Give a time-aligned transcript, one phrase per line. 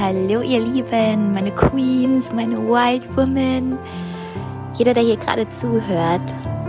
[0.00, 3.76] Hallo ihr Lieben, meine Queens, meine Wild Women.
[4.74, 6.22] Jeder, der hier gerade zuhört,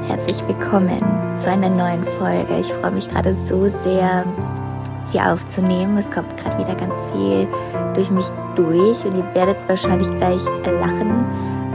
[0.08, 0.98] herzlich willkommen
[1.40, 2.58] zu einer neuen Folge.
[2.60, 4.26] Ich freue mich gerade so sehr,
[5.12, 5.96] sie aufzunehmen.
[6.00, 7.48] Es kommt gerade wieder ganz viel
[7.94, 11.24] durch mich durch und ihr werdet wahrscheinlich gleich lachen,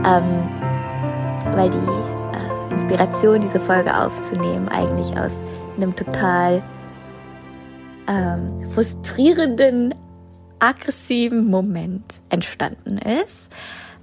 [0.05, 5.41] ähm, weil die äh, Inspiration, diese Folge aufzunehmen, eigentlich aus
[5.77, 6.61] einem total
[8.09, 9.95] ähm, frustrierenden
[10.59, 13.49] aggressiven Moment entstanden ist.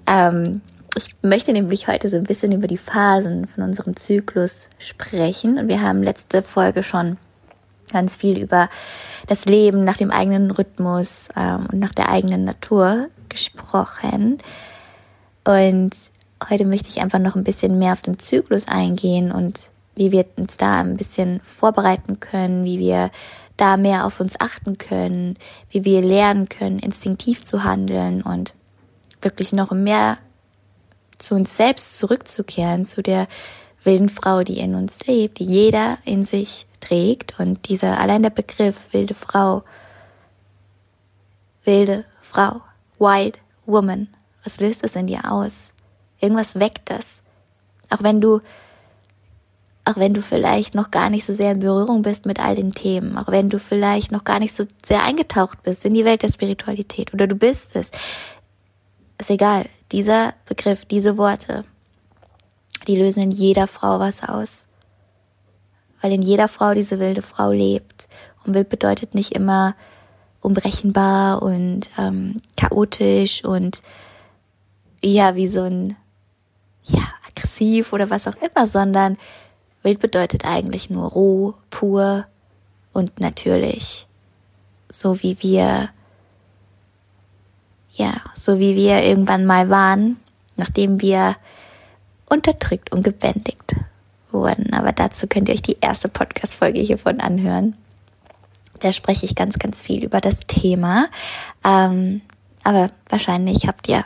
[0.06, 0.60] Ähm,
[0.94, 5.58] ich möchte nämlich heute so ein bisschen über die Phasen von unserem Zyklus sprechen.
[5.58, 7.16] Und wir haben letzte Folge schon
[7.90, 8.68] ganz viel über
[9.26, 14.38] das Leben nach dem eigenen Rhythmus ähm, und nach der eigenen Natur gesprochen.
[15.44, 15.94] Und
[16.48, 20.24] heute möchte ich einfach noch ein bisschen mehr auf den Zyklus eingehen und wie wir
[20.36, 23.10] uns da ein bisschen vorbereiten können, wie wir
[23.62, 25.38] da mehr auf uns achten können,
[25.70, 28.56] wie wir lernen können, instinktiv zu handeln und
[29.20, 30.18] wirklich noch mehr
[31.18, 33.28] zu uns selbst zurückzukehren, zu der
[33.84, 37.38] wilden Frau, die in uns lebt, die jeder in sich trägt.
[37.38, 39.62] Und dieser allein der Begriff wilde Frau,
[41.64, 42.62] wilde Frau,
[42.98, 44.08] wild woman,
[44.42, 45.72] was löst es in dir aus?
[46.20, 47.22] Irgendwas weckt das.
[47.90, 48.40] Auch wenn du
[49.84, 52.72] auch wenn du vielleicht noch gar nicht so sehr in Berührung bist mit all den
[52.72, 56.22] Themen, auch wenn du vielleicht noch gar nicht so sehr eingetaucht bist in die Welt
[56.22, 57.90] der Spiritualität oder du bist es,
[59.18, 59.66] ist egal.
[59.90, 61.64] Dieser Begriff, diese Worte,
[62.86, 64.66] die lösen in jeder Frau was aus.
[66.00, 68.08] Weil in jeder Frau diese wilde Frau lebt.
[68.44, 69.76] Und wild bedeutet nicht immer
[70.40, 73.82] unberechenbar und ähm, chaotisch und
[75.00, 75.96] ja, wie so ein,
[76.82, 79.16] ja, aggressiv oder was auch immer, sondern
[79.82, 82.26] Wild bedeutet eigentlich nur roh, pur
[82.92, 84.06] und natürlich.
[84.90, 85.90] So wie wir,
[87.94, 90.18] ja, so wie wir irgendwann mal waren,
[90.56, 91.36] nachdem wir
[92.28, 93.74] unterdrückt und gebändigt
[94.30, 94.72] wurden.
[94.72, 97.76] Aber dazu könnt ihr euch die erste Podcast-Folge hiervon anhören.
[98.80, 101.08] Da spreche ich ganz, ganz viel über das Thema.
[101.64, 102.22] Ähm,
[102.64, 104.04] aber wahrscheinlich habt ihr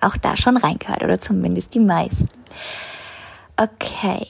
[0.00, 2.28] auch da schon reingehört oder zumindest die meisten.
[3.56, 4.26] Okay,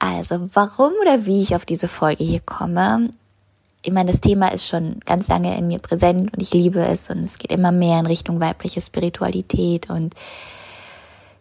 [0.00, 3.10] also, warum oder wie ich auf diese Folge hier komme?
[3.82, 7.10] Ich meine, das Thema ist schon ganz lange in mir präsent und ich liebe es
[7.10, 10.14] und es geht immer mehr in Richtung weibliche Spiritualität und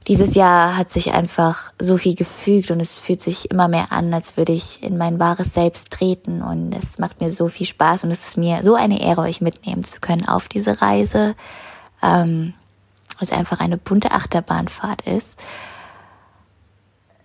[0.08, 4.14] dieses Jahr hat sich einfach so viel gefügt und es fühlt sich immer mehr an,
[4.14, 8.03] als würde ich in mein wahres Selbst treten und es macht mir so viel Spaß
[8.03, 11.36] und es ist mir so eine Ehre, euch mitnehmen zu können auf diese Reise,
[12.02, 12.53] ähm,
[13.18, 15.38] weil es einfach eine bunte Achterbahnfahrt ist.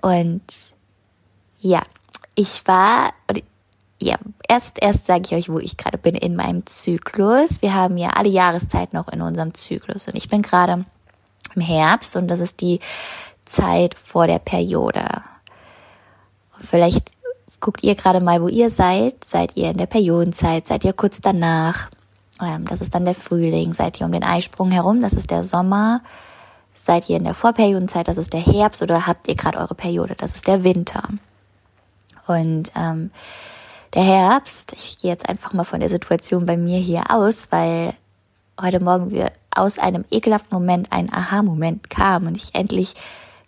[0.01, 0.43] Und
[1.65, 1.83] ja,
[2.35, 3.15] ich war,
[3.99, 4.17] ja,
[4.47, 7.63] erst, erst sage ich euch, wo ich gerade bin in meinem Zyklus.
[7.63, 10.85] Wir haben ja alle Jahreszeiten noch in unserem Zyklus und ich bin gerade
[11.55, 12.81] im Herbst und das ist die
[13.47, 15.23] Zeit vor der Periode.
[16.61, 17.13] Vielleicht
[17.61, 19.25] guckt ihr gerade mal, wo ihr seid.
[19.25, 20.67] Seid ihr in der Periodenzeit?
[20.67, 21.89] Seid ihr kurz danach?
[22.43, 23.73] Ähm, das ist dann der Frühling.
[23.73, 25.01] Seid ihr um den Eisprung herum?
[25.01, 26.03] Das ist der Sommer.
[26.75, 28.07] Seid ihr in der Vorperiodenzeit?
[28.07, 28.83] Das ist der Herbst.
[28.83, 30.15] Oder habt ihr gerade eure Periode?
[30.15, 31.09] Das ist der Winter.
[32.27, 33.11] Und ähm,
[33.95, 37.95] der Herbst, ich gehe jetzt einfach mal von der Situation bei mir hier aus, weil
[38.61, 42.95] heute Morgen wir aus einem ekelhaften Moment ein Aha-Moment kam und ich endlich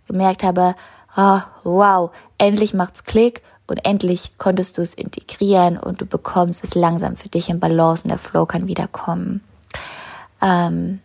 [0.07, 0.75] gemerkt habe,
[1.17, 6.75] oh, wow, endlich macht's Klick und endlich konntest du es integrieren und du bekommst es
[6.75, 9.43] langsam für dich in Balance und der Flow kann wiederkommen.
[10.41, 11.01] Ähm,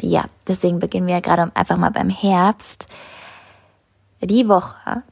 [0.00, 2.86] ja, deswegen beginnen wir gerade einfach mal beim Herbst.
[4.20, 5.02] Die Woche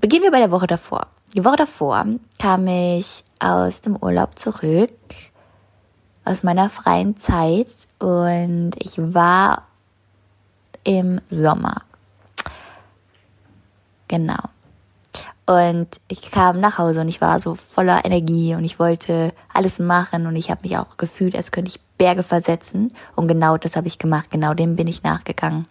[0.00, 1.06] Beginnen wir bei der Woche davor.
[1.34, 2.04] Die Woche davor
[2.40, 4.90] kam ich aus dem Urlaub zurück,
[6.24, 9.66] aus meiner freien Zeit und ich war
[10.84, 11.82] im Sommer.
[14.08, 14.40] Genau.
[15.46, 19.78] Und ich kam nach Hause und ich war so voller Energie und ich wollte alles
[19.78, 22.92] machen und ich habe mich auch gefühlt, als könnte ich Berge versetzen.
[23.16, 25.66] Und genau das habe ich gemacht, genau dem bin ich nachgegangen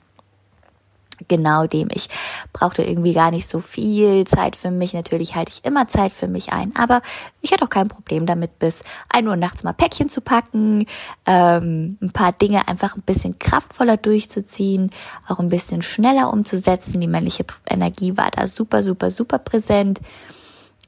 [1.27, 1.89] genau dem.
[1.93, 2.09] Ich
[2.53, 4.93] brauchte irgendwie gar nicht so viel Zeit für mich.
[4.93, 7.01] Natürlich halte ich immer Zeit für mich ein, aber
[7.41, 10.85] ich hatte auch kein Problem damit, bis ein Uhr nachts mal Päckchen zu packen,
[11.25, 14.89] ähm, ein paar Dinge einfach ein bisschen kraftvoller durchzuziehen,
[15.27, 17.01] auch ein bisschen schneller umzusetzen.
[17.01, 19.99] Die männliche Energie war da super, super, super präsent.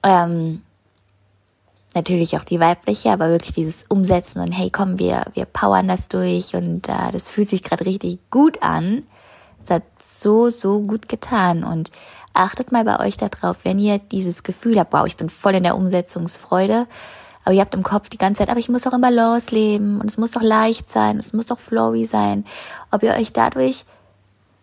[0.04, 0.62] Ähm,
[1.94, 6.10] natürlich auch die weibliche, aber wirklich dieses Umsetzen und hey, komm, wir wir powern das
[6.10, 9.04] durch und äh, das fühlt sich gerade richtig gut an.
[9.63, 11.92] Es hat so, so gut getan und
[12.34, 15.63] achtet mal bei euch darauf, wenn ihr dieses Gefühl habt, wow, ich bin voll in
[15.63, 16.88] der Umsetzungsfreude,
[17.44, 20.00] Aber ihr habt im Kopf die ganze Zeit, aber ich muss doch im Balance leben
[20.00, 22.46] und es muss doch leicht sein, es muss doch flowy sein.
[22.92, 23.86] Ob ihr euch dadurch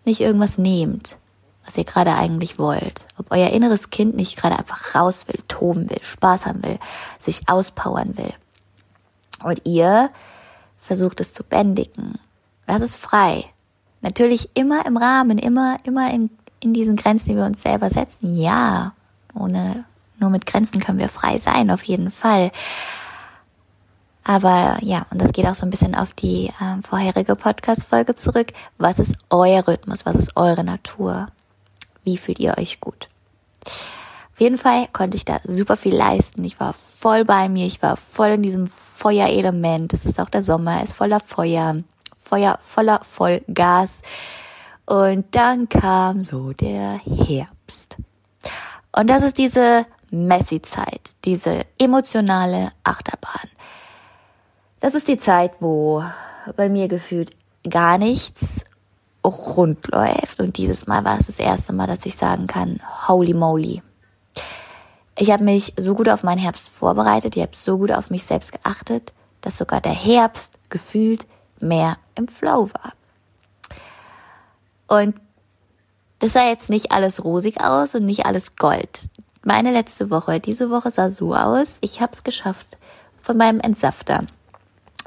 [0.05, 1.19] nicht irgendwas nehmt,
[1.65, 3.07] was ihr gerade eigentlich wollt.
[3.19, 6.79] Ob euer inneres Kind nicht gerade einfach raus will, toben will, Spaß haben will,
[7.19, 8.33] sich auspowern will.
[9.43, 10.11] Und ihr
[10.79, 12.19] versucht es zu bändigen.
[12.67, 13.45] Das ist frei.
[14.01, 16.31] Natürlich immer im Rahmen, immer, immer in,
[16.61, 18.37] in diesen Grenzen, die wir uns selber setzen.
[18.37, 18.93] Ja,
[19.35, 19.85] ohne,
[20.19, 22.51] nur mit Grenzen können wir frei sein, auf jeden Fall.
[24.25, 28.49] Aber ja, und das geht auch so ein bisschen auf die äh, vorherige Podcast-Folge zurück.
[28.77, 30.05] Was ist euer Rhythmus?
[30.05, 31.29] Was ist eure Natur?
[32.05, 33.09] Wie fühlt ihr euch gut?
[33.65, 36.45] Auf jeden Fall konnte ich da super viel leisten.
[36.45, 37.67] Ich war voll bei mir.
[37.67, 39.95] Ich war voll in diesem Feuerelement.
[39.95, 41.77] Es ist auch der Sommer, ist voller Feuer.
[42.29, 44.03] Feuer voller Vollgas.
[44.87, 47.97] Und dann kam so der Herbst.
[48.93, 53.49] Und das ist diese Messi-Zeit, diese emotionale Achterbahn.
[54.81, 56.03] Das ist die Zeit, wo
[56.57, 57.31] bei mir gefühlt
[57.69, 58.65] gar nichts
[59.25, 60.41] rund läuft.
[60.41, 63.83] Und dieses Mal war es das erste Mal, dass ich sagen kann, holy moly.
[65.17, 68.23] Ich habe mich so gut auf meinen Herbst vorbereitet, ich habe so gut auf mich
[68.23, 71.27] selbst geachtet, dass sogar der Herbst gefühlt
[71.61, 72.93] mehr im Flow war.
[74.87, 75.17] Und
[76.19, 79.09] das sah jetzt nicht alles rosig aus und nicht alles Gold.
[79.45, 82.77] Meine letzte Woche, diese Woche sah so aus, ich habe es geschafft,
[83.21, 84.25] von meinem Entsafter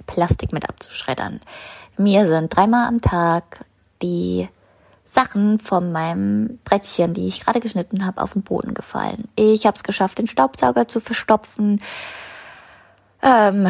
[0.07, 1.39] Plastik mit abzuschreddern.
[1.97, 3.65] Mir sind dreimal am Tag
[4.01, 4.47] die
[5.05, 9.27] Sachen von meinem Brettchen, die ich gerade geschnitten habe, auf den Boden gefallen.
[9.35, 11.81] Ich habe es geschafft, den Staubsauger zu verstopfen.
[13.21, 13.67] Ähm,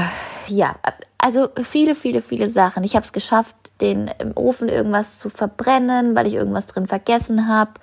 [0.47, 0.75] ja,
[1.23, 2.83] also viele, viele, viele Sachen.
[2.83, 7.47] Ich habe es geschafft, den im Ofen irgendwas zu verbrennen, weil ich irgendwas drin vergessen
[7.47, 7.73] habe.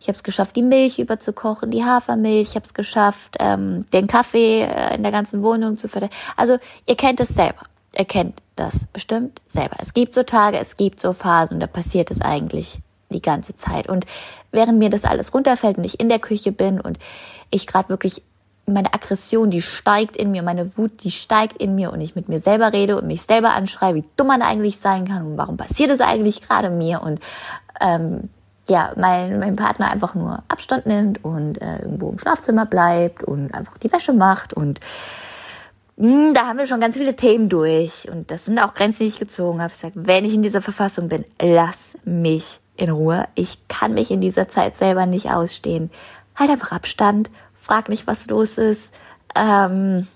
[0.00, 2.48] Ich habe es geschafft, die Milch überzukochen, die Hafermilch.
[2.50, 6.12] Ich habe es geschafft, ähm, den Kaffee äh, in der ganzen Wohnung zu verteilen.
[6.36, 7.62] Also ihr kennt es selber.
[7.96, 9.76] Ihr kennt das bestimmt selber.
[9.78, 12.80] Es gibt so Tage, es gibt so Phasen, da passiert es eigentlich
[13.10, 13.88] die ganze Zeit.
[13.88, 14.06] Und
[14.50, 16.98] während mir das alles runterfällt und ich in der Küche bin und
[17.50, 18.24] ich gerade wirklich
[18.66, 22.28] meine Aggression, die steigt in mir, meine Wut, die steigt in mir und ich mit
[22.28, 25.56] mir selber rede und mich selber anschreie, wie dumm man eigentlich sein kann und warum
[25.56, 27.20] passiert es eigentlich gerade mir und
[27.80, 28.28] ähm,
[28.68, 33.52] ja, mein, mein Partner einfach nur Abstand nimmt und äh, irgendwo im Schlafzimmer bleibt und
[33.52, 34.78] einfach die Wäsche macht und
[35.96, 39.00] mh, hm, da haben wir schon ganz viele Themen durch und das sind auch Grenzen,
[39.00, 39.72] die ich gezogen habe.
[39.72, 43.26] Ich sage, wenn ich in dieser Verfassung bin, lass mich in Ruhe.
[43.34, 45.90] Ich kann mich in dieser Zeit selber nicht ausstehen.
[46.34, 47.30] Halt einfach Abstand
[47.62, 48.92] frag nicht, was los ist.
[49.36, 50.06] Ähm,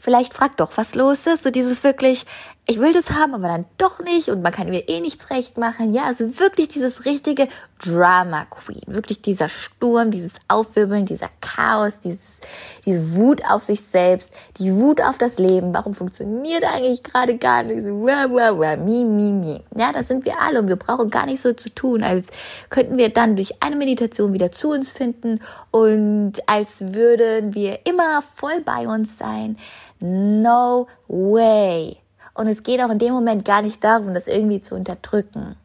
[0.00, 1.44] vielleicht frag doch, was los ist.
[1.44, 2.24] So dieses wirklich,
[2.70, 5.56] ich will das haben, aber dann doch nicht und man kann mir eh nichts recht
[5.56, 5.94] machen.
[5.94, 7.48] Ja, also wirklich dieses richtige
[7.82, 8.82] Drama Queen.
[8.86, 12.40] Wirklich dieser Sturm, dieses Aufwirbeln, dieser Chaos, dieses,
[12.84, 15.72] diese Wut auf sich selbst, die Wut auf das Leben.
[15.72, 19.62] Warum funktioniert eigentlich gerade gar nicht so, wah, wah, wah, mi, mi, mi.
[19.74, 22.26] Ja, das sind wir alle und wir brauchen gar nicht so zu tun, als
[22.68, 25.40] könnten wir dann durch eine Meditation wieder zu uns finden
[25.70, 29.56] und als würden wir immer voll bei uns sein.
[30.00, 31.96] No way.
[32.38, 35.56] Und es geht auch in dem Moment gar nicht darum, das irgendwie zu unterdrücken.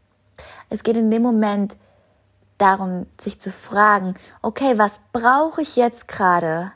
[0.71, 1.75] Es geht in dem Moment
[2.57, 6.71] darum, sich zu fragen, okay, was brauche ich jetzt gerade?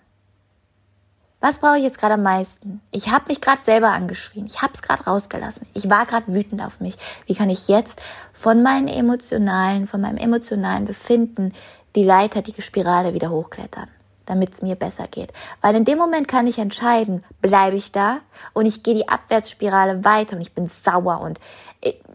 [1.39, 2.79] Was brauche ich jetzt gerade am meisten?
[2.91, 4.45] Ich habe mich gerade selber angeschrien.
[4.45, 5.65] Ich habe es gerade rausgelassen.
[5.73, 6.95] Ich war gerade wütend auf mich.
[7.25, 7.99] Wie kann ich jetzt
[8.33, 11.54] von meinen emotionalen, von meinem emotionalen Befinden
[11.95, 13.89] die Leiter, die Spirale wieder hochklettern?
[14.27, 15.33] Damit es mir besser geht.
[15.61, 18.19] Weil in dem Moment kann ich entscheiden, bleibe ich da
[18.53, 21.39] und ich gehe die Abwärtsspirale weiter und ich bin sauer und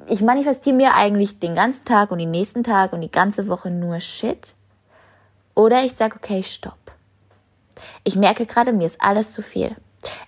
[0.07, 3.71] ich manifestiere mir eigentlich den ganzen Tag und den nächsten Tag und die ganze Woche
[3.71, 4.55] nur Shit.
[5.55, 6.79] Oder ich sage, okay, stopp.
[8.05, 9.77] Ich merke gerade, mir ist alles zu viel.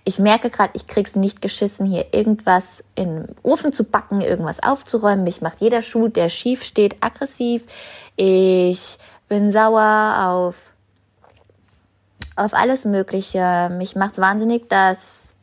[0.05, 4.63] Ich merke gerade, ich krieg's nicht geschissen, hier irgendwas in den Ofen zu backen, irgendwas
[4.63, 5.23] aufzuräumen.
[5.23, 7.65] Mich macht jeder Schuh, der schief steht, aggressiv.
[8.15, 10.55] Ich bin sauer auf
[12.35, 13.69] auf alles Mögliche.
[13.71, 15.33] Mich macht's wahnsinnig, dass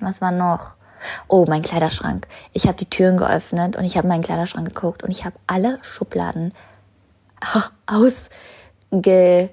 [0.00, 0.74] was war noch?
[1.28, 2.26] Oh, mein Kleiderschrank.
[2.52, 5.78] Ich habe die Türen geöffnet und ich habe meinen Kleiderschrank geguckt und ich habe alle
[5.82, 6.52] Schubladen
[7.86, 9.50] ausge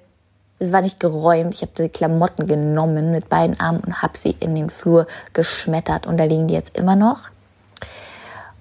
[0.61, 1.55] es war nicht geräumt.
[1.55, 6.05] Ich habe die Klamotten genommen mit beiden Armen und habe sie in den Flur geschmettert
[6.05, 7.29] und da liegen die jetzt immer noch.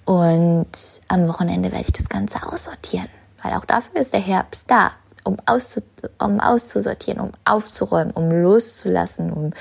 [0.06, 0.70] Und
[1.08, 3.08] am Wochenende werde ich das Ganze aussortieren,
[3.42, 4.92] weil auch dafür ist der Herbst da
[5.24, 5.82] um, auszu,
[6.18, 9.52] um auszusortieren, um aufzuräumen, um loszulassen, um,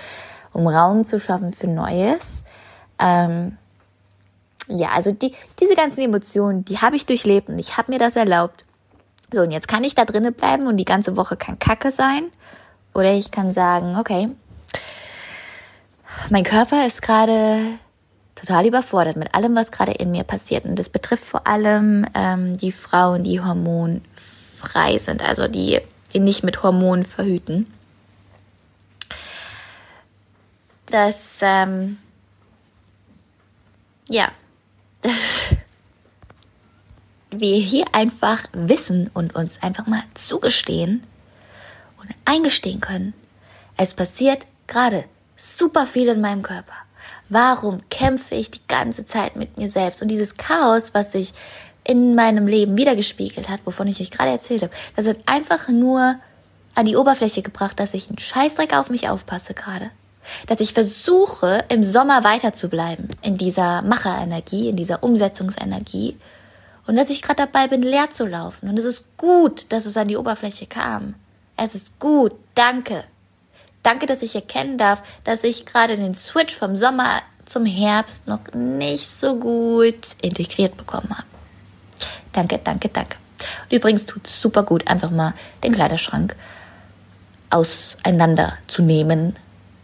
[0.54, 2.44] um Raum zu schaffen für Neues.
[2.98, 3.58] Ähm,
[4.68, 8.16] ja, also die, diese ganzen Emotionen, die habe ich durchlebt und ich habe mir das
[8.16, 8.66] erlaubt.
[9.32, 12.24] So, und jetzt kann ich da drinnen bleiben und die ganze Woche kann Kacke sein.
[12.94, 14.30] Oder ich kann sagen, okay,
[16.30, 17.60] mein Körper ist gerade
[18.36, 20.66] total überfordert mit allem, was gerade in mir passiert.
[20.66, 23.40] Und das betrifft vor allem ähm, die Frauen, die
[24.60, 25.82] hormonfrei sind, also die,
[26.14, 27.72] die nicht mit Hormonen verhüten.
[30.88, 31.98] Dass, ähm,
[34.08, 34.32] ja,
[35.02, 35.56] dass
[37.32, 41.04] wir hier einfach wissen und uns einfach mal zugestehen
[42.02, 43.14] und eingestehen können.
[43.78, 45.06] Es passiert gerade
[45.38, 46.74] super viel in meinem Körper.
[47.30, 50.02] Warum kämpfe ich die ganze Zeit mit mir selbst?
[50.02, 51.34] Und dieses Chaos, was sich
[51.84, 56.16] in meinem Leben wiedergespiegelt hat, wovon ich euch gerade erzählt habe, das hat einfach nur
[56.76, 59.92] an die Oberfläche gebracht, dass ich einen Scheißdreck auf mich aufpasse gerade.
[60.48, 66.18] Dass ich versuche, im Sommer weiter zu bleiben, in dieser Macherenergie, in dieser Umsetzungsenergie.
[66.86, 68.70] Und dass ich gerade dabei bin, leer zu laufen.
[68.70, 71.16] Und es ist gut, dass es an die Oberfläche kam.
[71.58, 72.34] Es ist gut.
[72.56, 73.04] Danke.
[73.82, 78.54] Danke, dass ich erkennen darf, dass ich gerade den Switch vom Sommer zum Herbst noch
[78.54, 81.29] nicht so gut integriert bekommen habe.
[82.34, 83.18] Danke, danke, danke.
[83.70, 85.34] Und übrigens tut es super gut, einfach mal
[85.64, 86.36] den Kleiderschrank
[87.50, 89.36] auseinander zu nehmen,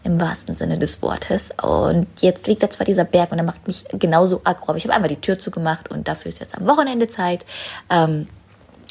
[0.03, 1.49] im wahrsten Sinne des Wortes.
[1.61, 4.83] Und jetzt liegt da zwar dieser Berg und er macht mich genauso aggro, aber ich
[4.83, 7.43] habe einmal die Tür zugemacht und dafür ist jetzt am Wochenende Zeit,
[7.89, 8.27] ähm,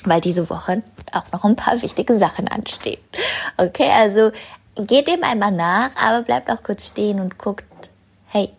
[0.05, 0.83] weil diese Woche
[1.13, 3.01] auch noch ein paar wichtige Sachen anstehen.
[3.57, 4.33] Okay, also
[4.77, 7.65] geht dem einmal nach, aber bleibt auch kurz stehen und guckt,
[8.27, 8.51] hey,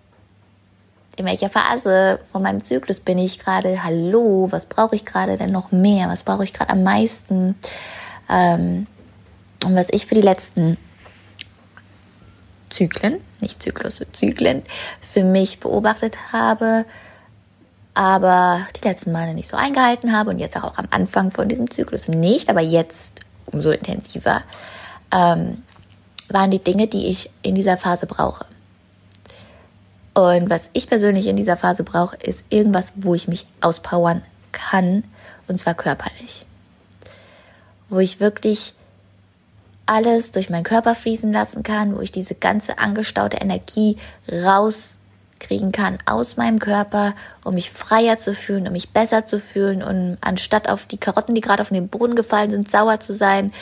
[1.15, 3.83] in welcher Phase von meinem Zyklus bin ich gerade?
[3.83, 6.09] Hallo, was brauche ich gerade denn noch mehr?
[6.09, 7.55] Was brauche ich gerade am meisten?
[8.29, 8.87] Ähm,
[9.63, 10.77] und was ich für die letzten
[12.69, 14.63] Zyklen, nicht Zyklus, Zyklen,
[15.01, 16.85] für mich beobachtet habe,
[17.93, 21.71] aber die letzten Male nicht so eingehalten habe und jetzt auch am Anfang von diesem
[21.71, 24.41] Zyklus nicht, aber jetzt umso intensiver.
[25.11, 25.63] Ähm,
[26.27, 28.45] waren die Dinge, die ich in dieser Phase brauche.
[30.15, 34.21] Und was ich persönlich in dieser Phase brauche, ist irgendwas, wo ich mich auspowern
[34.53, 35.03] kann,
[35.49, 36.45] und zwar körperlich.
[37.89, 38.73] Wo ich wirklich
[39.85, 43.97] alles durch meinen Körper fließen lassen kann, wo ich diese ganze angestaute Energie
[44.31, 49.83] rauskriegen kann aus meinem Körper, um mich freier zu fühlen, um mich besser zu fühlen
[49.83, 53.53] und anstatt auf die Karotten, die gerade auf den Boden gefallen sind, sauer zu sein,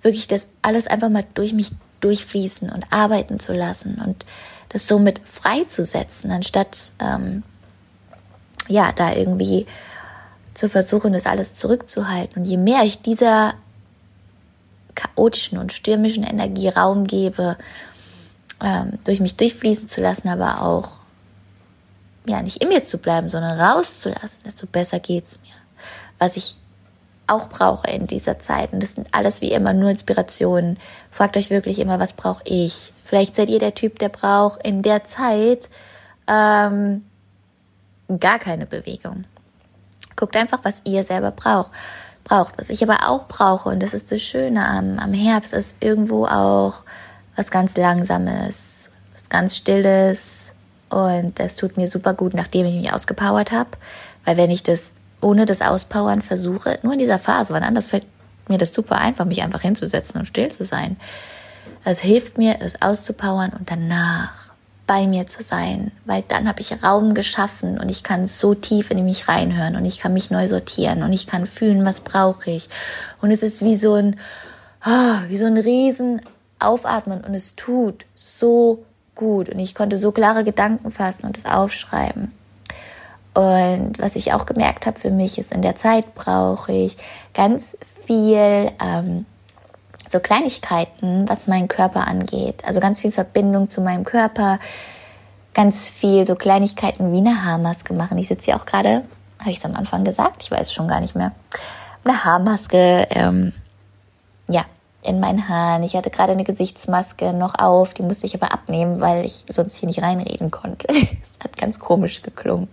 [0.00, 4.24] wirklich das alles einfach mal durch mich durchfließen und arbeiten zu lassen und
[4.68, 7.42] das somit freizusetzen, anstatt ähm,
[8.68, 9.66] ja da irgendwie
[10.54, 12.42] zu versuchen, das alles zurückzuhalten.
[12.42, 13.54] Und je mehr ich dieser
[14.94, 17.56] chaotischen und stürmischen Energie Raum gebe,
[18.60, 20.98] ähm, durch mich durchfließen zu lassen, aber auch
[22.26, 25.54] ja nicht in mir zu bleiben, sondern rauszulassen, desto besser geht's mir.
[26.18, 26.56] Was ich
[27.28, 28.72] auch brauche in dieser Zeit.
[28.72, 30.78] Und das sind alles wie immer nur Inspirationen.
[31.10, 32.92] Fragt euch wirklich immer, was brauche ich?
[33.04, 35.68] Vielleicht seid ihr der Typ, der braucht in der Zeit
[36.26, 37.04] ähm,
[38.20, 39.24] gar keine Bewegung.
[40.16, 41.70] Guckt einfach, was ihr selber braucht.
[42.24, 42.54] Braucht.
[42.58, 46.26] Was ich aber auch brauche, und das ist das Schöne am, am Herbst, ist irgendwo
[46.26, 46.82] auch
[47.36, 50.52] was ganz Langsames, was ganz Stilles.
[50.90, 53.70] Und das tut mir super gut, nachdem ich mich ausgepowert habe.
[54.24, 58.06] Weil wenn ich das ohne das Auspowern versuche, nur in dieser Phase, wann anders fällt
[58.48, 60.96] mir das super einfach, mich einfach hinzusetzen und still zu sein.
[61.84, 64.48] Es hilft mir, das auszupowern und danach
[64.86, 68.90] bei mir zu sein, weil dann habe ich Raum geschaffen und ich kann so tief
[68.90, 72.50] in mich reinhören und ich kann mich neu sortieren und ich kann fühlen, was brauche
[72.50, 72.70] ich.
[73.20, 74.18] Und es ist wie so ein,
[74.86, 76.22] oh, wie so ein riesen
[76.58, 78.84] Aufatmen und es tut so
[79.14, 82.32] gut und ich konnte so klare Gedanken fassen und es aufschreiben.
[83.38, 86.96] Und was ich auch gemerkt habe für mich ist, in der Zeit brauche ich
[87.34, 89.26] ganz viel ähm,
[90.08, 92.64] so Kleinigkeiten, was meinen Körper angeht.
[92.66, 94.58] Also ganz viel Verbindung zu meinem Körper,
[95.54, 98.18] ganz viel so Kleinigkeiten wie eine Haarmaske machen.
[98.18, 99.04] Ich sitze hier auch gerade,
[99.38, 101.30] habe ich es am Anfang gesagt, ich weiß schon gar nicht mehr.
[102.04, 103.52] Eine Haarmaske, ähm,
[104.48, 104.64] ja,
[105.04, 105.84] in meinen Haaren.
[105.84, 109.76] Ich hatte gerade eine Gesichtsmaske noch auf, die musste ich aber abnehmen, weil ich sonst
[109.76, 110.88] hier nicht reinreden konnte.
[110.92, 112.66] Es hat ganz komisch geklungen.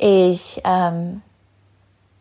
[0.00, 1.22] Ich, ähm,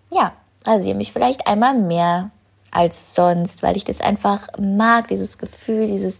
[0.09, 0.33] ja,
[0.65, 2.31] rasiere mich vielleicht einmal mehr
[2.71, 6.17] als sonst, weil ich das einfach mag, dieses Gefühl, dieses,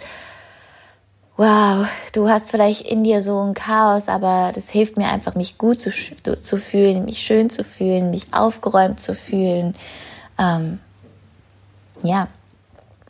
[1.36, 5.58] wow, du hast vielleicht in dir so ein Chaos, aber das hilft mir einfach, mich
[5.58, 9.76] gut zu, zu fühlen, mich schön zu fühlen, mich aufgeräumt zu fühlen.
[10.38, 10.80] Ähm,
[12.04, 12.28] ja,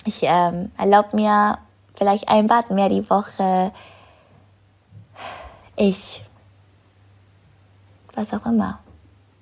[0.06, 1.58] ich ähm, erlaube mir
[1.96, 3.74] vielleicht ein Bad mehr die Woche.
[5.76, 6.24] Ich
[8.18, 8.80] was auch immer.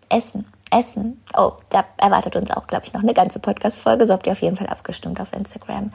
[0.10, 1.22] Essen, Essen.
[1.36, 4.06] Oh, da erwartet uns auch, glaube ich, noch eine ganze Podcast-Folge.
[4.06, 5.90] So habt ihr auf jeden Fall abgestimmt auf Instagram.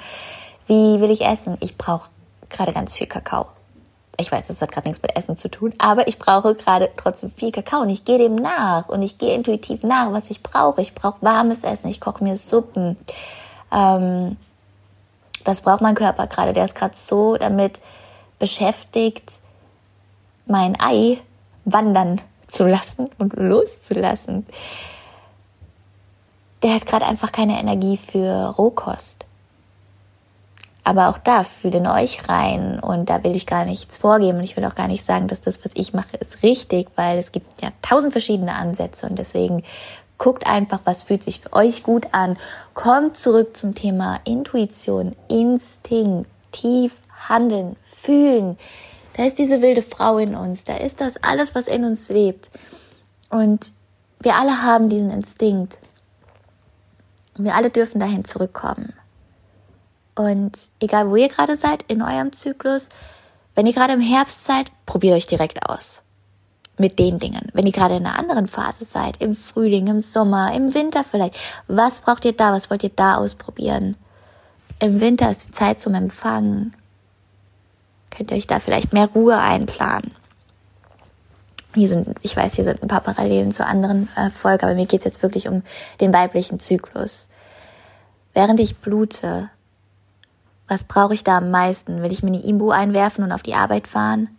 [0.66, 1.56] Wie will ich essen?
[1.60, 2.10] Ich brauche
[2.48, 3.46] gerade ganz viel Kakao.
[4.16, 7.30] Ich weiß, das hat gerade nichts mit Essen zu tun, aber ich brauche gerade trotzdem
[7.30, 10.80] viel Kakao und ich gehe dem nach und ich gehe intuitiv nach, was ich brauche.
[10.80, 12.98] Ich brauche warmes Essen, ich koche mir Suppen.
[13.72, 14.36] Ähm,
[15.44, 16.52] das braucht mein Körper gerade.
[16.52, 17.80] Der ist gerade so damit
[18.38, 19.38] beschäftigt,
[20.46, 21.18] mein Ei
[21.64, 24.46] wandern zu lassen und loszulassen.
[26.62, 29.24] Der hat gerade einfach keine Energie für Rohkost.
[30.82, 34.44] Aber auch da fühlt in euch rein und da will ich gar nichts vorgeben und
[34.44, 37.32] ich will auch gar nicht sagen, dass das, was ich mache, ist richtig, weil es
[37.32, 39.62] gibt ja tausend verschiedene Ansätze und deswegen
[40.18, 42.36] guckt einfach, was fühlt sich für euch gut an.
[42.74, 46.96] Kommt zurück zum Thema Intuition, Instinkt, tief
[47.28, 48.58] handeln, fühlen.
[49.14, 52.50] Da ist diese wilde Frau in uns, da ist das alles, was in uns lebt.
[53.28, 53.72] Und
[54.20, 55.78] wir alle haben diesen Instinkt.
[57.36, 58.92] Und wir alle dürfen dahin zurückkommen.
[60.14, 62.88] Und egal wo ihr gerade seid in eurem Zyklus,
[63.54, 66.02] wenn ihr gerade im Herbst seid, probiert euch direkt aus.
[66.78, 67.48] Mit den Dingen.
[67.52, 71.36] Wenn ihr gerade in einer anderen Phase seid, im Frühling, im Sommer, im Winter vielleicht,
[71.68, 72.52] was braucht ihr da?
[72.52, 73.96] Was wollt ihr da ausprobieren?
[74.78, 76.74] Im Winter ist die Zeit zum Empfangen.
[78.10, 80.12] Könnt ihr euch da vielleicht mehr Ruhe einplanen?
[81.74, 84.86] Hier sind, ich weiß, hier sind ein paar Parallelen zu anderen äh, Folgen, aber mir
[84.86, 85.62] geht es jetzt wirklich um
[86.00, 87.28] den weiblichen Zyklus.
[88.34, 89.50] Während ich blute,
[90.66, 92.02] was brauche ich da am meisten?
[92.02, 94.30] Will ich mir eine Imbu einwerfen und auf die Arbeit fahren?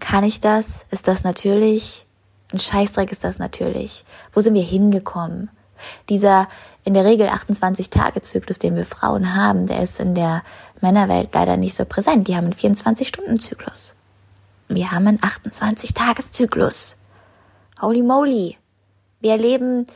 [0.00, 0.86] Kann ich das?
[0.90, 2.06] Ist das natürlich?
[2.52, 4.04] Ein Scheißdreck ist das natürlich.
[4.32, 5.50] Wo sind wir hingekommen?
[6.08, 6.48] Dieser
[6.86, 10.44] in der Regel 28-Tage-Zyklus, den wir Frauen haben, der ist in der
[10.80, 12.28] Männerwelt leider nicht so präsent.
[12.28, 13.94] Die haben einen 24-Stunden-Zyklus.
[14.68, 16.96] Wir haben einen 28-Tages-Zyklus.
[17.82, 18.56] Holy moly.
[19.18, 19.88] Wir erleben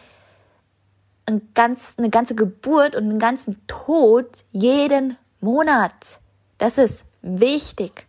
[1.26, 6.18] ein ganz, eine ganze Geburt und einen ganzen Tod jeden Monat.
[6.58, 8.08] Das ist wichtig.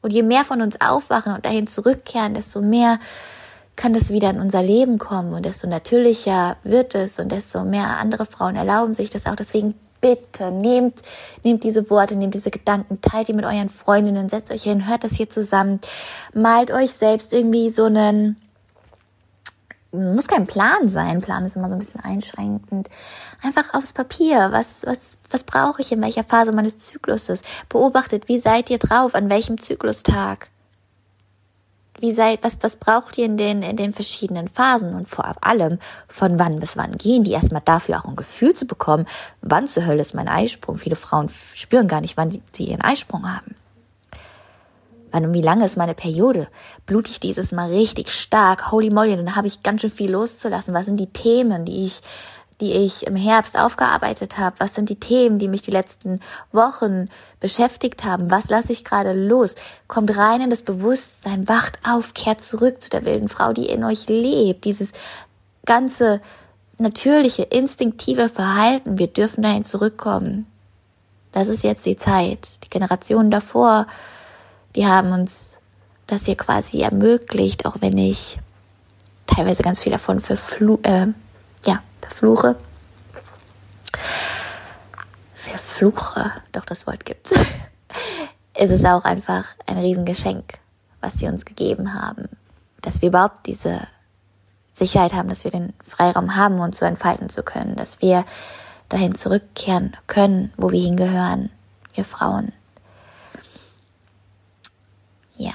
[0.00, 3.00] Und je mehr von uns aufwachen und dahin zurückkehren, desto mehr
[3.76, 7.98] kann das wieder in unser Leben kommen und desto natürlicher wird es und desto mehr
[7.98, 9.36] andere Frauen erlauben sich das auch.
[9.36, 11.00] Deswegen bitte nehmt,
[11.42, 15.02] nehmt diese Worte, nehmt diese Gedanken, teilt die mit euren Freundinnen, setzt euch hin, hört
[15.02, 15.80] das hier zusammen,
[16.34, 18.36] malt euch selbst irgendwie so einen
[19.94, 21.20] muss kein Plan sein.
[21.20, 22.90] Plan ist immer so ein bisschen einschränkend.
[23.42, 24.48] Einfach aufs Papier.
[24.50, 27.42] Was, was, was brauche ich in welcher Phase meines Zykluses?
[27.68, 29.14] Beobachtet, wie seid ihr drauf?
[29.14, 30.48] An welchem Zyklustag?
[32.00, 34.94] Wie seid, was, was braucht ihr in den, in den verschiedenen Phasen?
[34.94, 35.78] Und vor allem,
[36.08, 37.32] von wann bis wann gehen die?
[37.32, 39.06] Erstmal dafür auch ein Gefühl zu bekommen,
[39.42, 40.76] wann zur Hölle ist mein Eisprung?
[40.76, 43.54] Viele Frauen spüren gar nicht, wann sie ihren Eisprung haben.
[45.12, 46.48] Wann und wie lange ist meine Periode?
[46.86, 48.72] Blute ich dieses Mal richtig stark?
[48.72, 50.74] Holy moly, dann habe ich ganz schön viel loszulassen.
[50.74, 52.00] Was sind die Themen, die ich
[52.60, 54.56] die ich im Herbst aufgearbeitet habe?
[54.58, 56.20] Was sind die Themen, die mich die letzten
[56.52, 57.08] Wochen
[57.40, 58.30] beschäftigt haben?
[58.30, 59.54] Was lasse ich gerade los?
[59.88, 63.84] Kommt rein in das Bewusstsein, wacht auf, kehrt zurück zu der wilden Frau, die in
[63.84, 64.64] euch lebt.
[64.64, 64.92] Dieses
[65.66, 66.20] ganze
[66.78, 70.46] natürliche, instinktive Verhalten, wir dürfen dahin zurückkommen.
[71.32, 72.64] Das ist jetzt die Zeit.
[72.64, 73.86] Die Generationen davor
[74.76, 75.58] die haben uns
[76.06, 78.38] das hier quasi ermöglicht, auch wenn ich
[79.26, 81.08] teilweise ganz viel davon verflu äh,
[81.66, 82.56] ja, verfluche.
[85.34, 87.32] Verfluche, doch das Wort gibt's.
[88.54, 90.54] es ist auch einfach ein Riesengeschenk,
[91.00, 92.28] was sie uns gegeben haben,
[92.80, 93.86] dass wir überhaupt diese
[94.72, 98.24] Sicherheit haben, dass wir den Freiraum haben, uns so entfalten zu können, dass wir
[98.88, 101.50] dahin zurückkehren können, wo wir hingehören,
[101.94, 102.52] wir Frauen.
[105.36, 105.54] Ja.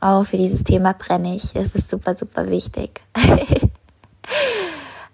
[0.00, 1.54] Auch für dieses Thema brenne ich.
[1.54, 3.00] Es ist super, super wichtig.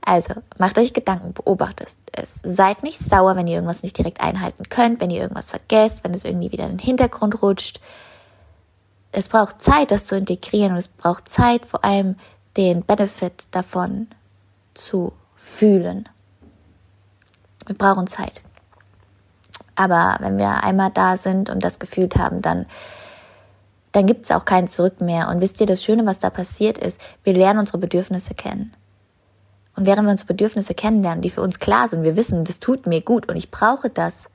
[0.09, 2.41] also, macht euch Gedanken, beobachtet es.
[2.43, 6.15] Seid nicht sauer, wenn ihr irgendwas nicht direkt einhalten könnt, wenn ihr irgendwas vergesst, wenn
[6.15, 7.79] es irgendwie wieder in den Hintergrund rutscht.
[9.13, 12.17] Es braucht Zeit, das zu integrieren und es braucht Zeit, vor allem
[12.57, 14.07] den Benefit davon
[14.73, 16.09] zu fühlen.
[17.67, 18.45] Wir brauchen Zeit.
[19.77, 22.65] Aber wenn wir einmal da sind und das gefühlt haben, dann
[23.93, 25.29] dann gibt es auch kein Zurück mehr.
[25.29, 28.73] Und wisst ihr, das Schöne, was da passiert ist, wir lernen unsere Bedürfnisse kennen.
[29.79, 32.89] Und während wir unsere Bedürfnisse kennenlernen, die für uns klar sind, wir wissen, das tut
[32.89, 34.29] mir gut und ich brauche das.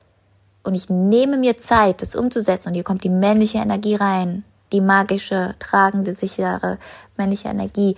[0.62, 2.68] Und ich nehme mir Zeit, das umzusetzen.
[2.68, 6.78] Und hier kommt die männliche Energie rein, die magische, tragende, sichere
[7.18, 7.94] männliche Energie,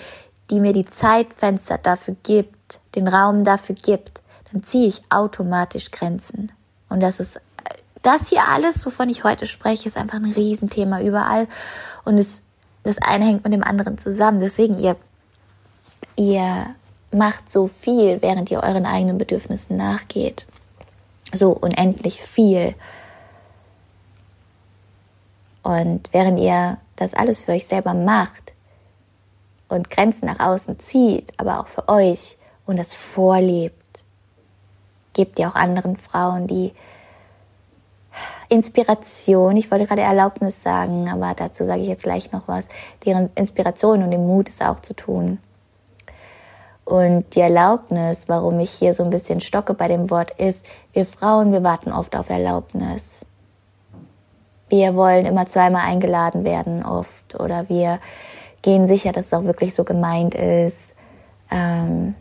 [0.51, 6.51] die mir die Zeitfenster dafür gibt, den Raum dafür gibt, dann ziehe ich automatisch Grenzen.
[6.89, 7.41] Und das ist
[8.03, 11.47] das hier alles, wovon ich heute spreche, ist einfach ein Riesenthema überall.
[12.05, 12.41] Und es,
[12.83, 14.41] das eine hängt mit dem anderen zusammen.
[14.41, 14.97] Deswegen, ihr,
[16.17, 16.75] ihr
[17.11, 20.47] macht so viel, während ihr euren eigenen Bedürfnissen nachgeht.
[21.33, 22.75] So unendlich viel.
[25.63, 28.53] Und während ihr das alles für euch selber macht
[29.69, 34.05] und Grenzen nach außen zieht, aber auch für euch und das vorlebt,
[35.13, 36.73] gebt ihr auch anderen Frauen die
[38.49, 42.69] Inspiration, ich wollte gerade Erlaubnis sagen, aber dazu sage ich jetzt gleich noch was,
[43.05, 45.39] deren Inspiration und den Mut, es auch zu tun.
[46.87, 51.05] Und die Erlaubnis, warum ich hier so ein bisschen stocke bei dem Wort, ist, wir
[51.05, 53.27] Frauen, wir warten oft auf Erlaubnis.
[54.69, 57.39] Wir wollen immer zweimal eingeladen werden, oft.
[57.41, 57.99] Oder wir
[58.63, 60.95] gehen sicher, dass es auch wirklich so gemeint ist.
[61.51, 62.15] Ähm,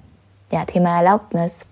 [0.51, 1.67] ja, Thema Erlaubnis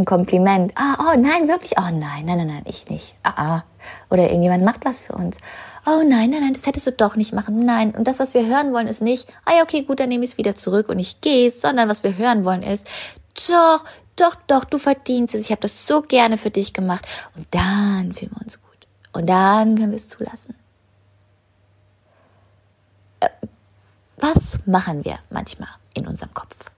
[0.00, 0.72] ein Kompliment.
[0.74, 1.72] Ah, oh nein, wirklich?
[1.78, 3.14] Oh nein, nein, nein, nein, ich nicht.
[3.22, 3.64] Ah, ah.
[4.10, 5.38] Oder irgendjemand macht was für uns.
[5.86, 7.60] Oh nein, nein, nein, das hättest du doch nicht machen.
[7.60, 7.92] Nein.
[7.92, 10.32] Und das, was wir hören wollen, ist nicht, ah ja, okay, gut, dann nehme ich
[10.32, 12.88] es wieder zurück und ich gehe, sondern was wir hören wollen ist,
[13.48, 13.84] doch,
[14.16, 15.44] doch, doch, du verdienst es.
[15.44, 17.06] Ich habe das so gerne für dich gemacht.
[17.36, 18.86] Und dann fühlen wir uns gut.
[19.12, 20.54] Und dann können wir es zulassen.
[23.20, 23.28] Äh,
[24.16, 26.70] was machen wir manchmal in unserem Kopf?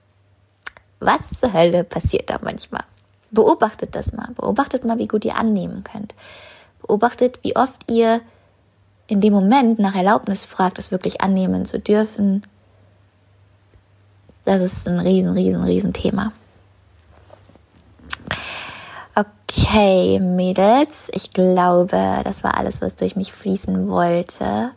[0.99, 2.85] Was zur Hölle passiert da manchmal?
[3.33, 4.29] Beobachtet das mal.
[4.35, 6.13] Beobachtet mal, wie gut ihr annehmen könnt.
[6.81, 8.21] Beobachtet, wie oft ihr
[9.07, 12.43] in dem Moment nach Erlaubnis fragt, es wirklich annehmen zu dürfen.
[14.45, 16.31] Das ist ein riesen, riesen, riesen Thema.
[19.15, 24.71] Okay, Mädels, ich glaube, das war alles, was durch mich fließen wollte.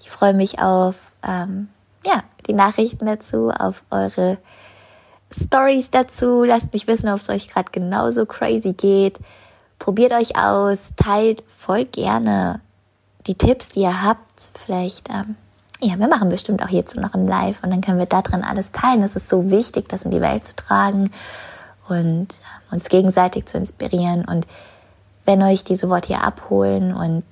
[0.00, 1.68] Ich freue mich auf ähm,
[2.04, 4.38] ja, die Nachrichten dazu, auf eure
[5.34, 6.44] Stories dazu.
[6.44, 9.18] Lasst mich wissen, ob es euch gerade genauso crazy geht.
[9.78, 12.60] Probiert euch aus, teilt voll gerne
[13.26, 14.20] die Tipps, die ihr habt.
[14.64, 15.36] Vielleicht, ähm,
[15.80, 18.44] ja, wir machen bestimmt auch hierzu noch ein Live und dann können wir da drin
[18.44, 19.02] alles teilen.
[19.02, 21.10] Es ist so wichtig, das in die Welt zu tragen
[21.88, 24.24] und äh, uns gegenseitig zu inspirieren.
[24.24, 24.46] Und
[25.24, 27.24] wenn euch diese Worte hier abholen und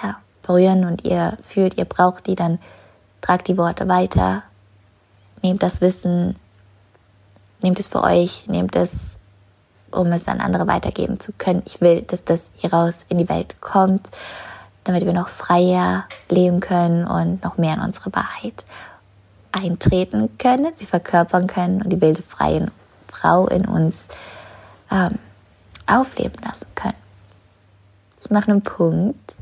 [0.00, 2.58] ja, berühren und ihr fühlt, ihr braucht die, dann
[3.20, 4.44] tragt die Worte weiter
[5.42, 6.36] nehmt das Wissen,
[7.62, 9.18] nehmt es für euch, nehmt es,
[9.90, 11.62] um es an andere weitergeben zu können.
[11.66, 14.08] Ich will, dass das hier raus in die Welt kommt,
[14.84, 18.64] damit wir noch freier leben können und noch mehr in unsere Wahrheit
[19.52, 22.68] eintreten können, sie verkörpern können und die wilde freie
[23.08, 24.08] Frau in uns
[24.90, 25.18] ähm,
[25.86, 26.94] aufleben lassen können.
[28.22, 29.34] Ich mache einen Punkt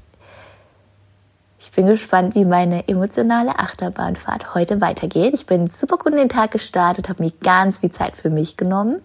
[1.59, 5.35] ich bin gespannt, wie meine emotionale Achterbahnfahrt heute weitergeht.
[5.35, 8.57] Ich bin super gut in den Tag gestartet, habe mir ganz viel Zeit für mich
[8.57, 9.03] genommen.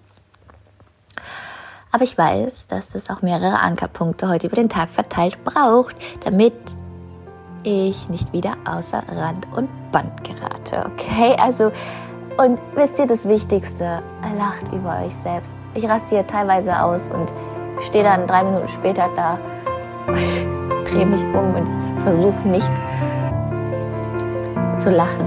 [1.91, 6.53] Aber ich weiß, dass es auch mehrere Ankerpunkte heute über den Tag verteilt braucht, damit
[7.63, 10.91] ich nicht wieder außer Rand und Band gerate.
[10.93, 11.71] Okay, also
[12.37, 14.01] und wisst ihr das Wichtigste?
[14.37, 15.55] Lacht über euch selbst.
[15.75, 17.31] Ich raste hier teilweise aus und
[17.79, 19.39] stehe dann drei Minuten später da,
[20.85, 22.71] drehe mich um und versuche nicht
[24.77, 25.25] zu lachen,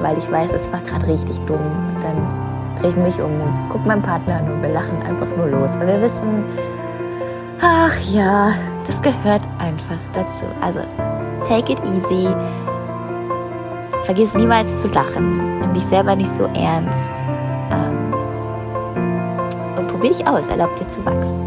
[0.00, 1.56] weil ich weiß, es war gerade richtig dumm.
[1.56, 5.26] Und dann drehe ich mich um und gucke meinen Partner an und wir lachen einfach
[5.36, 6.44] nur los, weil wir wissen,
[7.60, 8.52] ach ja,
[8.86, 10.44] das gehört einfach dazu.
[10.60, 10.80] Also,
[11.48, 12.28] take it easy.
[14.04, 15.58] Vergiss niemals zu lachen.
[15.60, 17.12] Nimm dich selber nicht so ernst.
[17.70, 18.14] Ähm,
[19.76, 20.46] und probier dich aus.
[20.46, 21.38] Erlaub dir zu wachsen.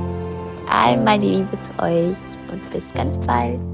[0.70, 2.18] All meine Liebe zu euch
[2.52, 3.71] und bis ganz bald.